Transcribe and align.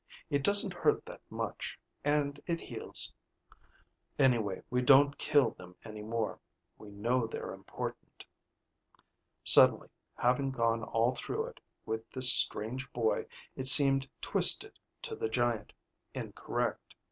It 0.31 0.41
doesn't 0.43 0.73
hurt 0.73 1.05
that 1.05 1.21
much, 1.29 1.77
and 2.03 2.39
it 2.47 2.59
heals. 2.59 3.13
Anyway, 4.17 4.63
we 4.71 4.81
don't 4.81 5.15
kill 5.19 5.51
them 5.51 5.75
any 5.85 6.01
more. 6.01 6.39
We 6.79 6.89
know 6.89 7.27
they're 7.27 7.53
important...." 7.53 8.23
Suddenly, 9.43 9.89
having 10.17 10.49
gone 10.49 10.81
all 10.83 11.13
through 11.13 11.45
it 11.49 11.59
with 11.85 12.09
this 12.09 12.33
strange 12.33 12.91
boy, 12.93 13.27
it 13.55 13.67
seemed 13.67 14.09
twisted 14.21 14.79
to 15.03 15.15
the 15.15 15.29
giant, 15.29 15.71
incorrect. 16.15 16.95